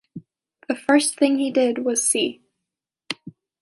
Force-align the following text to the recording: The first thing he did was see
The 0.67 0.73
first 0.75 1.19
thing 1.19 1.37
he 1.37 1.51
did 1.51 1.85
was 1.85 2.03
see 2.03 2.41